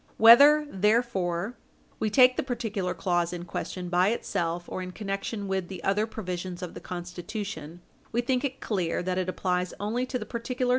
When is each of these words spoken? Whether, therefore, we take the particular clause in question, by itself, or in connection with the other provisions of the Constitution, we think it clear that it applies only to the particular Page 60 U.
Whether, 0.17 0.65
therefore, 0.67 1.53
we 1.99 2.09
take 2.09 2.35
the 2.35 2.41
particular 2.41 2.95
clause 2.95 3.31
in 3.31 3.45
question, 3.45 3.87
by 3.87 4.07
itself, 4.09 4.63
or 4.67 4.81
in 4.81 4.93
connection 4.93 5.47
with 5.47 5.67
the 5.67 5.83
other 5.83 6.07
provisions 6.07 6.63
of 6.63 6.73
the 6.73 6.79
Constitution, 6.81 7.81
we 8.11 8.21
think 8.21 8.43
it 8.43 8.61
clear 8.61 9.03
that 9.03 9.19
it 9.19 9.29
applies 9.29 9.75
only 9.79 10.07
to 10.07 10.17
the 10.17 10.25
particular 10.25 10.69
Page 10.69 10.69
60 10.69 10.69
U. 10.69 10.69